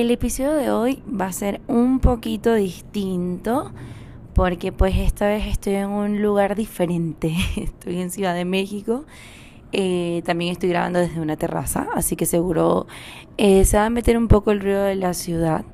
[0.00, 3.70] El episodio de hoy va a ser un poquito distinto
[4.32, 7.36] porque pues esta vez estoy en un lugar diferente.
[7.58, 9.04] Estoy en Ciudad de México.
[9.72, 12.86] Eh, también estoy grabando desde una terraza, así que seguro
[13.36, 15.66] eh, se va a meter un poco el ruido de la ciudad.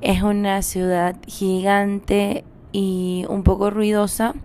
[0.00, 4.36] Es una ciudad gigante y un poco ruidosa,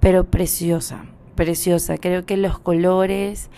[0.00, 1.04] pero preciosa,
[1.36, 1.98] preciosa.
[1.98, 3.48] Creo que los colores,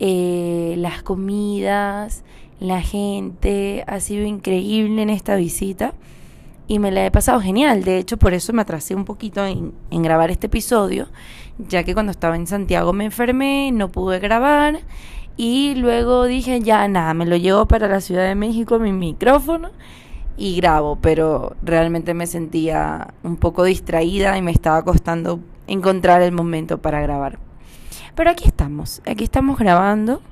[0.00, 2.24] eh, las comidas,
[2.60, 5.94] la gente, ha sido increíble en esta visita
[6.68, 7.84] y me la he pasado genial.
[7.84, 11.08] De hecho, por eso me atrasé un poquito en, en, grabar este episodio,
[11.58, 14.80] ya que cuando estaba en Santiago me enfermé, no pude grabar
[15.36, 19.70] y luego dije, ya nada, me lo llevo para la Ciudad de México mi micrófono
[20.38, 26.32] y grabo, pero realmente me sentía un poco distraída y me estaba costando encontrar el
[26.32, 27.38] momento para grabar.
[28.14, 30.22] Pero aquí estamos, aquí estamos grabando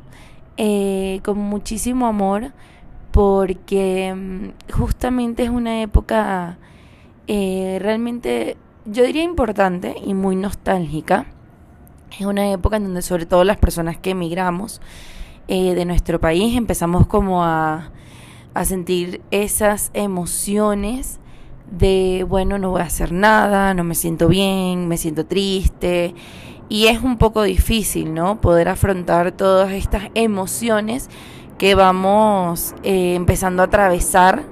[0.56, 2.52] eh, con muchísimo amor
[3.10, 6.58] porque mm, justamente es una época
[7.27, 11.27] eh, realmente, yo diría importante y muy nostálgica.
[12.19, 14.80] Es una época en donde sobre todo las personas que emigramos
[15.48, 17.91] eh, de nuestro país empezamos como a,
[18.55, 21.18] a sentir esas emociones
[21.70, 26.14] de, bueno, no voy a hacer nada, no me siento bien, me siento triste.
[26.75, 28.41] Y es un poco difícil, ¿no?
[28.41, 31.08] Poder afrontar todas estas emociones
[31.56, 34.42] que vamos eh, empezando a atravesar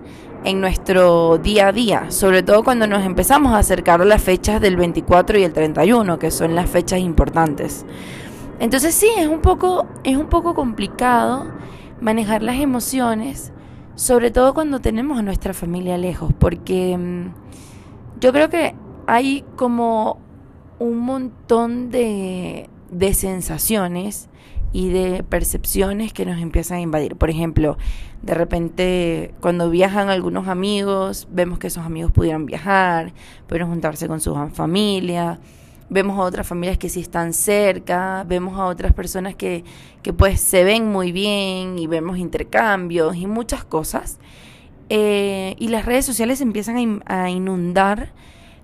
[0.45, 4.61] en nuestro día a día, sobre todo cuando nos empezamos a acercar a las fechas
[4.61, 7.85] del 24 y el 31, que son las fechas importantes.
[8.61, 11.51] Entonces sí, es un poco, es un poco complicado
[12.01, 13.53] manejar las emociones,
[13.97, 18.77] sobre todo cuando tenemos a nuestra familia lejos, porque mm, yo creo que
[19.09, 20.22] hay como
[20.83, 24.29] un montón de, de sensaciones
[24.73, 27.17] y de percepciones que nos empiezan a invadir.
[27.17, 27.77] Por ejemplo,
[28.23, 33.13] de repente cuando viajan algunos amigos, vemos que esos amigos pudieron viajar,
[33.47, 35.41] pudieron juntarse con su familia,
[35.91, 39.65] vemos a otras familias que sí están cerca, vemos a otras personas que,
[40.03, 44.19] que pues se ven muy bien y vemos intercambios y muchas cosas.
[44.89, 48.13] Eh, y las redes sociales empiezan a, inundar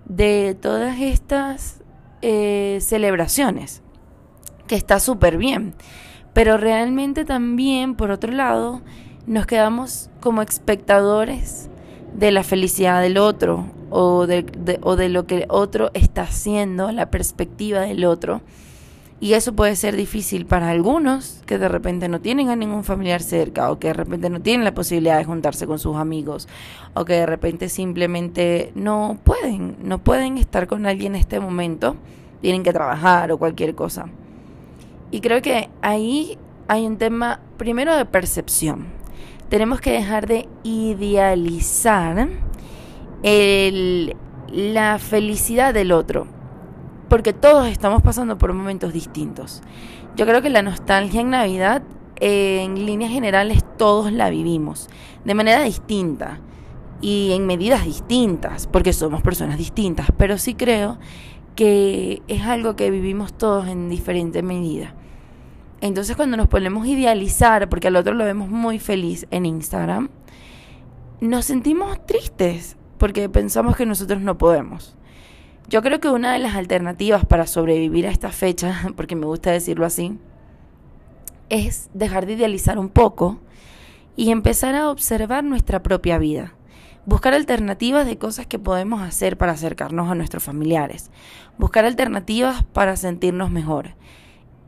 [0.04, 1.82] de todas estas
[2.22, 3.82] eh, celebraciones
[4.66, 5.74] que está súper bien.
[6.32, 8.82] Pero realmente también, por otro lado,
[9.26, 11.68] nos quedamos como espectadores
[12.14, 16.92] de la felicidad del otro o de, o de lo que el otro está haciendo,
[16.92, 18.42] la perspectiva del otro.
[19.20, 23.20] Y eso puede ser difícil para algunos que de repente no tienen a ningún familiar
[23.20, 26.46] cerca o que de repente no tienen la posibilidad de juntarse con sus amigos
[26.94, 31.96] o que de repente simplemente no pueden, no pueden estar con alguien en este momento,
[32.40, 34.06] tienen que trabajar o cualquier cosa.
[35.10, 38.86] Y creo que ahí hay un tema primero de percepción.
[39.48, 42.28] Tenemos que dejar de idealizar
[44.52, 46.28] la felicidad del otro,
[47.08, 49.62] porque todos estamos pasando por momentos distintos.
[50.16, 51.82] Yo creo que la nostalgia en Navidad,
[52.20, 54.88] en líneas generales, todos la vivimos
[55.24, 56.40] de manera distinta
[57.00, 60.98] y en medidas distintas, porque somos personas distintas, pero sí creo
[61.54, 64.94] que es algo que vivimos todos en diferente medida.
[65.80, 70.08] Entonces cuando nos ponemos a idealizar, porque al otro lo vemos muy feliz en Instagram,
[71.20, 74.96] nos sentimos tristes porque pensamos que nosotros no podemos.
[75.68, 79.50] Yo creo que una de las alternativas para sobrevivir a esta fecha, porque me gusta
[79.50, 80.18] decirlo así,
[81.48, 83.38] es dejar de idealizar un poco
[84.16, 86.54] y empezar a observar nuestra propia vida
[87.08, 91.10] buscar alternativas de cosas que podemos hacer para acercarnos a nuestros familiares,
[91.56, 93.94] buscar alternativas para sentirnos mejor.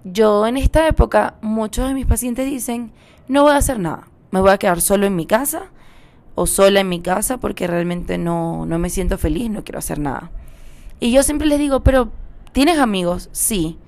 [0.04, 2.92] Yo en esta época, muchos de mis pacientes dicen,
[3.28, 5.64] no voy a hacer nada, me voy a quedar solo en mi casa
[6.34, 9.98] o sola en mi casa porque realmente no, no me siento feliz, no quiero hacer
[9.98, 10.30] nada.
[11.00, 12.10] Y yo siempre les digo, pero
[12.52, 13.30] ¿tienes amigos?
[13.32, 13.78] Sí.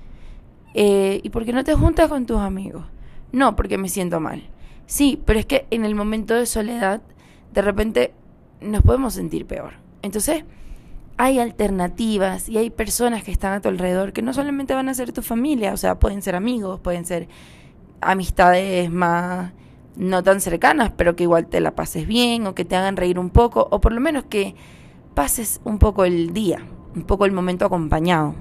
[0.73, 2.85] Eh, ¿Y por qué no te juntas con tus amigos?
[3.31, 4.43] No, porque me siento mal.
[4.87, 7.01] Sí, pero es que en el momento de soledad,
[7.53, 8.13] de repente
[8.61, 9.73] nos podemos sentir peor.
[10.01, 10.43] Entonces,
[11.17, 14.93] hay alternativas y hay personas que están a tu alrededor que no solamente van a
[14.93, 17.27] ser tu familia, o sea, pueden ser amigos, pueden ser
[18.01, 19.53] amistades más
[19.95, 23.19] no tan cercanas, pero que igual te la pases bien o que te hagan reír
[23.19, 24.55] un poco, o por lo menos que
[25.13, 28.35] pases un poco el día, un poco el momento acompañado.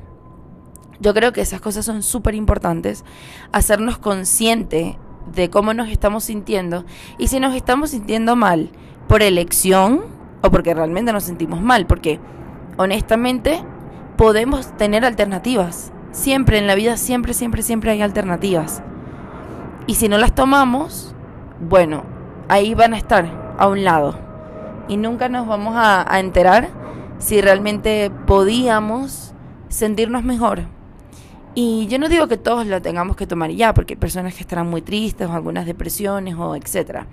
[1.01, 3.05] Yo creo que esas cosas son súper importantes,
[3.51, 4.99] hacernos consciente
[5.35, 6.85] de cómo nos estamos sintiendo
[7.19, 8.71] y si nos estamos sintiendo mal,
[9.09, 10.03] por elección
[10.43, 12.21] o porque realmente nos sentimos mal, porque
[12.77, 13.65] honestamente
[14.17, 15.93] podemos tener alternativas.
[16.13, 18.83] Siempre en la vida, siempre, siempre, siempre hay alternativas.
[19.87, 21.15] Y si no las tomamos,
[21.69, 22.05] bueno,
[22.49, 24.19] ahí van a estar, a un lado.
[24.89, 26.82] y nunca nos vamos a, a enterar
[27.23, 29.33] si realmente podíamos
[29.69, 30.65] sentirnos mejor.
[31.55, 34.41] Y yo no digo que todos lo tengamos que tomar ya, porque hay personas que
[34.41, 37.07] estarán muy tristes o algunas depresiones o etcétera.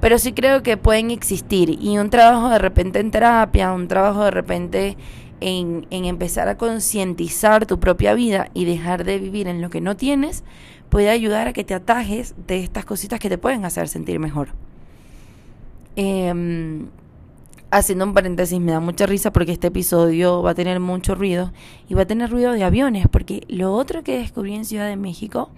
[0.00, 4.24] Pero sí creo que pueden existir y un trabajo de repente en terapia, un trabajo
[4.24, 4.96] de repente
[5.40, 9.80] en, en empezar a concientizar tu propia vida y dejar de vivir en lo que
[9.80, 10.42] no tienes,
[10.88, 14.48] puede ayudar a que te atajes de estas cositas que te pueden hacer sentir mejor.
[15.94, 16.34] Eh,
[17.78, 21.52] haciendo un paréntesis, me da mucha risa porque este episodio va a tener mucho ruido
[21.88, 24.96] y va a tener ruido de aviones, porque lo otro que descubrí en Ciudad de
[24.96, 25.50] México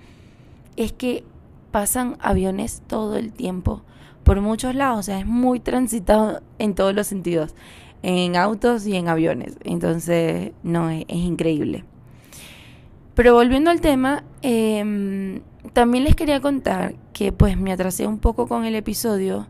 [0.77, 1.25] es que
[1.71, 3.83] pasan aviones todo el tiempo
[4.25, 7.55] por muchos lados, o sea, es muy transitado en todos los sentidos,
[8.03, 11.85] en autos y en aviones, entonces, no, es, increíble.
[13.15, 15.41] Pero volviendo al tema, eh,
[15.75, 19.47] también les quería contar que pues me atrasé un poco con el episodio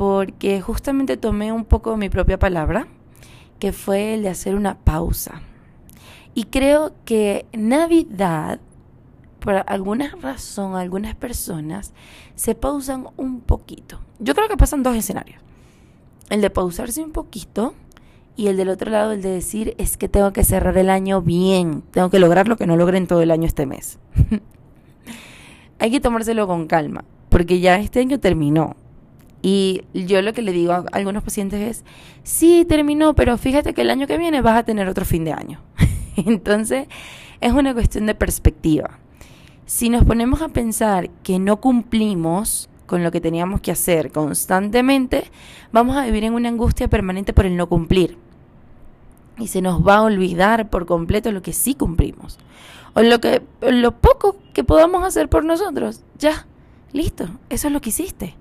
[0.00, 2.86] porque justamente tomé un poco mi propia palabra,
[3.58, 5.42] que fue el de hacer una pausa.
[6.32, 8.60] Y creo que Navidad,
[9.40, 11.92] por alguna razón, algunas personas
[12.34, 14.00] se pausan un poquito.
[14.18, 15.38] Yo creo que pasan dos escenarios.
[16.30, 17.74] El de pausarse un poquito
[18.36, 21.20] y el del otro lado, el de decir, es que tengo que cerrar el año
[21.20, 23.98] bien, tengo que lograr lo que no logré en todo el año este mes.
[25.78, 28.76] Hay que tomárselo con calma, porque ya este año terminó.
[29.42, 31.84] Y yo lo que le digo a algunos pacientes es,
[32.22, 35.32] sí, terminó, pero fíjate que el año que viene vas a tener otro fin de
[35.32, 35.60] año.
[36.16, 36.88] Entonces,
[37.40, 38.98] es una cuestión de perspectiva.
[39.64, 45.30] Si nos ponemos a pensar que no cumplimos con lo que teníamos que hacer constantemente,
[45.72, 48.18] vamos a vivir en una angustia permanente por el no cumplir.
[49.38, 52.38] Y se nos va a olvidar por completo lo que sí cumplimos.
[52.94, 56.02] O lo, que, lo poco que podamos hacer por nosotros.
[56.18, 56.46] Ya,
[56.92, 58.34] listo, eso es lo que hiciste.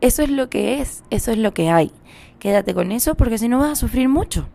[0.00, 1.90] Eso es lo que es, eso es lo que hay.
[2.38, 4.46] Quédate con eso porque si no vas a sufrir mucho.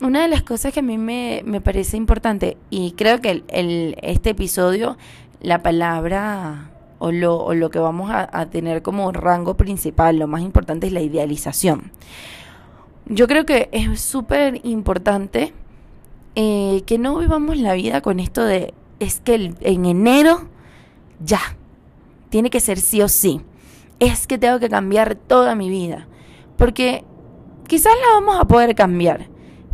[0.00, 4.30] Una de las cosas que a mí me, parece importante, y creo que el, este
[4.30, 4.98] episodio,
[5.40, 10.42] la palabra o lo, o lo que vamos a, tener como rango principal, lo más
[10.42, 11.92] importante es la idealización.
[13.06, 15.54] Yo creo que es súper importante
[16.34, 20.48] eh, que no vivamos la vida con esto de, es que en enero
[21.24, 21.40] ya,
[22.28, 23.40] tiene que ser sí o sí
[24.00, 26.06] es que tengo que cambiar toda mi vida.
[26.56, 27.04] Porque
[27.66, 29.28] quizás la vamos a poder cambiar,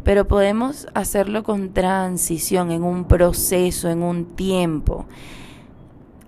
[0.04, 5.06] pero podemos hacerlo con transición, en un proceso, en un tiempo.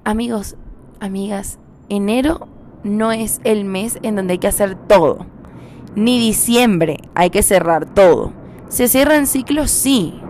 [0.05, 0.57] Amigos,
[1.01, 1.59] amigas,
[1.89, 2.49] enero
[2.83, 5.27] no es el mes en donde hay que hacer todo.
[5.97, 8.33] Ni diciembre hay que cerrar todo.
[8.69, 10.21] Se cierran ciclos, sí,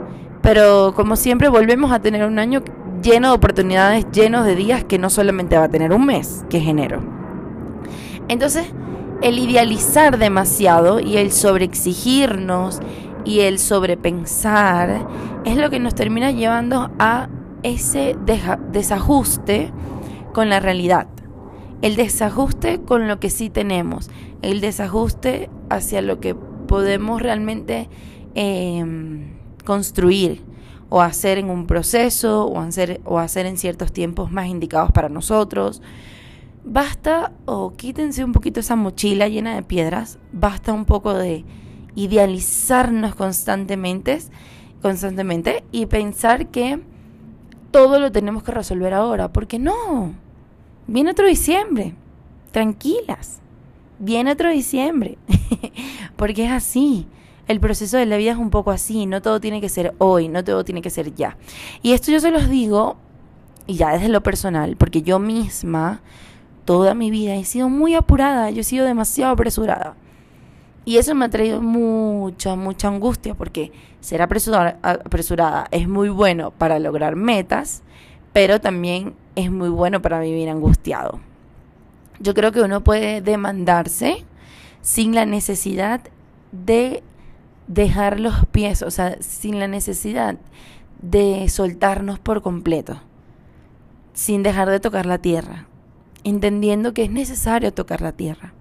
[0.42, 2.62] pero como siempre volvemos a tener un año
[3.02, 6.58] lleno de oportunidades, lleno de días que no solamente va a tener un mes, que
[6.58, 7.23] es enero.
[8.28, 8.66] Entonces,
[9.22, 12.80] el idealizar demasiado y el sobreexigirnos
[13.24, 15.06] y el sobrepensar
[15.44, 17.28] es lo que nos termina llevando a
[17.62, 18.16] ese
[18.70, 19.72] desajuste
[20.32, 21.08] con la realidad.
[21.80, 24.10] El desajuste con lo que sí tenemos.
[24.42, 27.88] El desajuste hacia lo que podemos realmente
[28.34, 30.42] em, construir
[30.88, 35.08] o hacer en un proceso o hacer, o hacer en ciertos tiempos más indicados para
[35.08, 35.82] nosotros.
[36.64, 41.44] Basta o quítense un poquito esa mochila llena de piedras, basta un poco de
[41.94, 44.18] idealizarnos constantemente,
[44.80, 46.80] constantemente y pensar que
[47.70, 50.14] todo lo tenemos que resolver ahora, porque no.
[50.86, 51.94] Viene otro diciembre.
[52.50, 53.40] Tranquilas.
[53.98, 55.18] Viene otro diciembre.
[56.16, 57.06] porque es así.
[57.46, 60.28] El proceso de la vida es un poco así, no todo tiene que ser hoy,
[60.28, 61.36] no todo tiene que ser ya.
[61.82, 62.96] Y esto yo se los digo,
[63.66, 66.00] y ya desde lo personal, porque yo misma
[66.64, 69.94] toda mi vida he sido muy apurada, yo he sido demasiado apresurada.
[70.84, 76.78] Y eso me ha traído mucha, mucha angustia, porque ser apresurada, es muy bueno para
[76.78, 77.82] lograr metas,
[78.32, 81.20] pero también es muy bueno para vivir angustiado.
[82.20, 84.24] Yo creo que uno puede demandarse
[84.82, 86.02] sin la necesidad
[86.52, 87.02] de
[87.66, 90.36] dejar los pies, o sea, sin la necesidad
[91.00, 93.00] de soltarnos por completo,
[94.12, 95.66] sin dejar de tocar la tierra
[96.24, 98.54] entendiendo que es necesario tocar la tierra,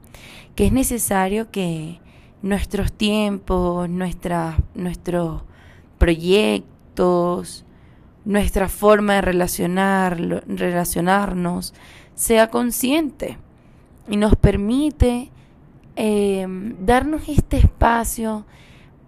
[0.56, 2.00] que es necesario que
[2.42, 5.42] nuestros tiempos, nuestros
[5.98, 7.66] proyectos,
[8.26, 10.18] nuestra forma de relacionar,
[10.48, 11.74] relacionarnos
[12.16, 13.38] sea consciente
[14.08, 15.32] y nos permite
[15.96, 16.46] eh,
[16.80, 18.46] darnos este espacio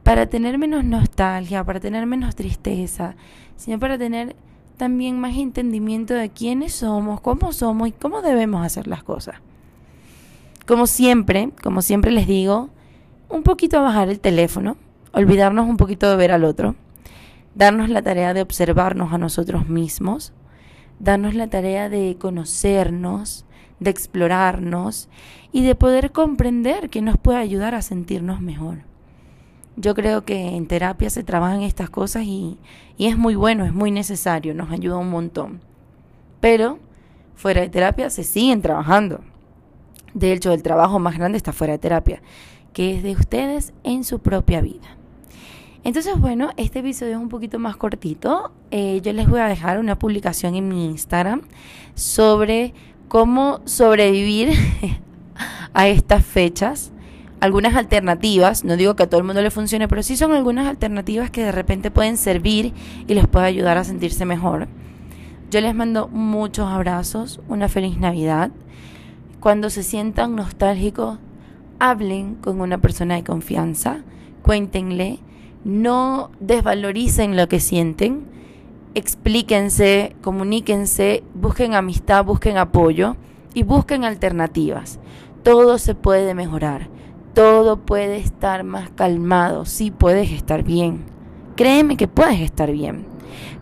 [0.03, 3.15] para tener menos nostalgia, para tener menos tristeza,
[3.55, 4.35] sino para tener
[4.75, 9.35] también más entendimiento de quiénes somos, cómo somos y cómo debemos hacer las cosas.
[10.65, 12.69] como siempre, como siempre les digo,
[13.29, 14.77] un poquito a bajar el teléfono,
[15.11, 16.75] olvidarnos un poquito de ver al otro,
[17.53, 20.33] darnos la tarea de observarnos a nosotros mismos,
[20.99, 23.45] darnos la tarea de conocernos,
[23.79, 25.09] de explorarnos
[25.51, 28.79] y de poder comprender que nos puede ayudar a sentirnos mejor.
[29.77, 32.57] Yo creo que en terapia se trabajan estas cosas y,
[32.97, 35.61] y es muy bueno, es muy necesario, nos ayuda un montón.
[36.39, 36.79] Pero
[37.35, 39.21] fuera de terapia se siguen trabajando.
[40.13, 42.21] De hecho, el trabajo más grande está fuera de terapia,
[42.71, 44.95] que es de ustedes en su propia vida.
[45.85, 48.51] Entonces, bueno, este episodio es un poquito más cortito.
[48.71, 51.43] Eh, yo les voy a dejar una publicación en mi Instagram
[51.93, 52.73] sobre
[53.07, 54.51] cómo sobrevivir
[55.73, 56.91] a estas fechas.
[57.45, 60.65] Algunas alternativas, no digo que a todo el mundo le funcione, pero sí son algunas
[60.65, 62.73] alternativas que de repente pueden servir
[63.07, 64.67] y les puede ayudar a sentirse mejor.
[65.51, 68.49] Yo les mando muchos abrazos, una feliz Navidad.
[69.41, 71.19] Cuando se sientan nostálgicos,
[71.77, 73.99] hablen con una persona de confianza,
[74.41, 75.19] cuéntenle
[75.63, 78.23] no desvaloricen lo que sienten,
[78.95, 83.17] explíquense, comuníquense, busquen amistad, busquen apoyo
[83.53, 84.97] y busquen alternativas.
[85.43, 86.94] Todo se puede mejorar,
[87.35, 91.03] todo puede estar más calmado, sí puedes estar bien.
[91.55, 93.05] Créeme que puedes estar bien,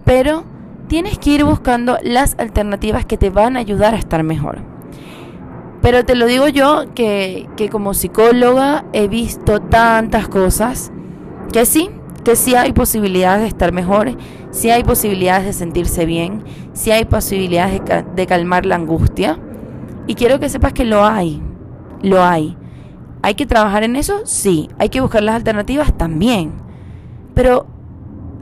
[0.05, 0.45] pero
[0.87, 4.59] tienes que ir buscando las alternativas que te van a ayudar a estar mejor.
[5.81, 10.93] Pero te lo digo yo que, que como psicóloga he visto tantas cosas
[11.51, 11.89] que sí,
[12.23, 14.15] que sí hay posibilidades de estar mejor,
[14.51, 17.81] sí hay posibilidades de sentirse bien, sí hay posibilidades
[18.15, 19.39] de, calmar la angustia.
[20.07, 21.41] Y quiero que sepas que lo hay,
[22.01, 22.57] lo hay.
[23.23, 24.21] ¿Hay que trabajar en eso?
[24.25, 24.69] Sí.
[24.77, 25.97] ¿Hay que buscar las alternativas?
[25.97, 26.51] También.
[27.33, 27.65] Pero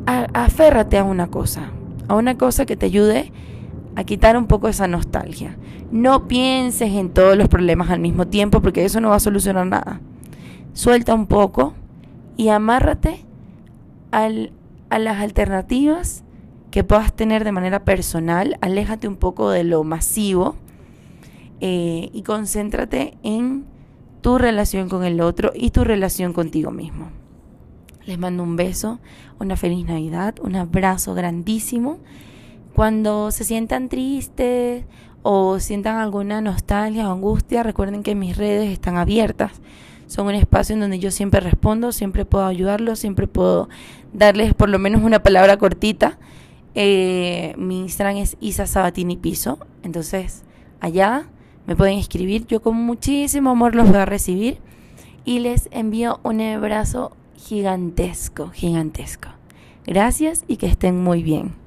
[0.05, 1.69] aférrate a una cosa,
[2.07, 3.31] a una cosa que te ayude
[3.95, 5.55] a quitar un poco esa nostalgia.
[5.91, 9.67] No pienses en todos los problemas al mismo tiempo porque eso no va a solucionar
[9.67, 10.01] nada.
[10.73, 11.73] Suelta un poco
[12.35, 13.23] y amárrate
[14.11, 14.29] a
[14.97, 16.23] las alternativas
[16.71, 20.55] que puedas tener de manera personal, aléjate un poco de lo masivo
[21.59, 23.65] eh, y concéntrate en
[24.21, 27.09] tu relación con el otro y tu relación contigo mismo.
[28.05, 28.99] Les mando un beso,
[29.39, 31.99] una feliz Navidad, un abrazo grandísimo.
[32.73, 34.85] Cuando se sientan tristes
[35.23, 39.61] o sientan alguna nostalgia o angustia, recuerden que mis redes están abiertas
[40.11, 43.69] son un espacio en donde yo siempre respondo, siempre puedo ayudarlos, siempre puedo
[44.11, 46.19] darles por lo menos una palabra cortita.
[46.75, 50.43] Eh, mi Instagram es Isa Sabatini Piso, entonces
[50.81, 51.29] allá
[51.67, 54.57] me pueden escribir, yo con muchísimo amor los voy a recibir
[55.25, 59.29] y les envío un abrazo gigantesco, gigantesco.
[59.85, 61.60] Gracias y que estén muy bien.